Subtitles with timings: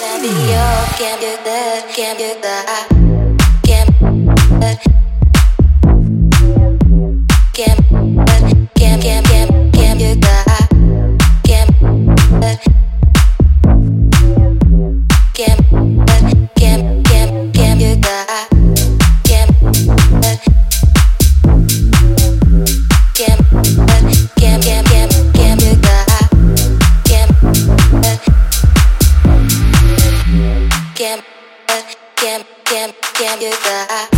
[0.00, 0.28] You're the
[0.96, 3.17] can't get that, can't
[32.20, 32.44] can't
[33.38, 34.17] get that,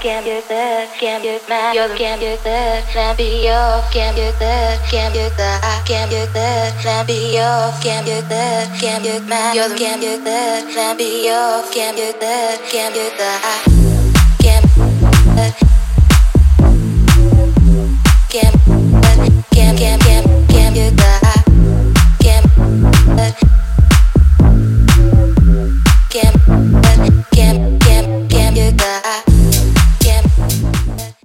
[0.00, 4.88] can't get that, can't you mind Yo can't you that Sampy Oh can't you that
[4.90, 5.30] can't you
[14.42, 15.75] can't.